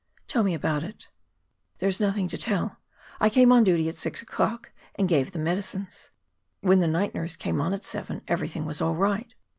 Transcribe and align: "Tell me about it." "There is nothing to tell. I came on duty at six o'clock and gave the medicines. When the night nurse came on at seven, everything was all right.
"Tell 0.27 0.41
me 0.41 0.55
about 0.55 0.83
it." 0.83 1.09
"There 1.77 1.87
is 1.87 1.99
nothing 1.99 2.27
to 2.29 2.35
tell. 2.39 2.79
I 3.19 3.29
came 3.29 3.51
on 3.51 3.63
duty 3.63 3.87
at 3.87 3.95
six 3.95 4.19
o'clock 4.23 4.71
and 4.95 5.07
gave 5.07 5.31
the 5.31 5.37
medicines. 5.37 6.09
When 6.61 6.79
the 6.79 6.87
night 6.87 7.13
nurse 7.13 7.35
came 7.35 7.61
on 7.61 7.71
at 7.71 7.85
seven, 7.85 8.23
everything 8.27 8.65
was 8.65 8.81
all 8.81 8.95
right. 8.95 9.35